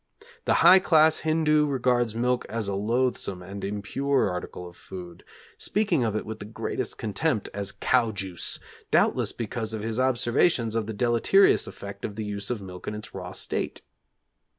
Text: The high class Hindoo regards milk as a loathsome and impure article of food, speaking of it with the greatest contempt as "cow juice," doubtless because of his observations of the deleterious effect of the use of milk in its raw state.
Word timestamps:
The 0.45 0.55
high 0.65 0.79
class 0.79 1.19
Hindoo 1.19 1.67
regards 1.67 2.15
milk 2.15 2.43
as 2.49 2.67
a 2.67 2.73
loathsome 2.73 3.43
and 3.43 3.63
impure 3.63 4.31
article 4.31 4.67
of 4.67 4.75
food, 4.75 5.23
speaking 5.59 6.03
of 6.03 6.15
it 6.15 6.25
with 6.25 6.39
the 6.39 6.45
greatest 6.45 6.97
contempt 6.97 7.49
as 7.53 7.71
"cow 7.73 8.11
juice," 8.11 8.57
doubtless 8.89 9.31
because 9.31 9.75
of 9.75 9.83
his 9.83 9.99
observations 9.99 10.73
of 10.73 10.87
the 10.87 10.93
deleterious 10.93 11.67
effect 11.67 12.03
of 12.03 12.15
the 12.15 12.25
use 12.25 12.49
of 12.49 12.63
milk 12.63 12.87
in 12.87 12.95
its 12.95 13.13
raw 13.13 13.31
state. 13.31 13.83